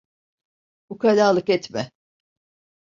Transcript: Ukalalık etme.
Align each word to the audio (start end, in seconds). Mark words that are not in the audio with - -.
Ukalalık 0.89 1.49
etme. 1.49 1.91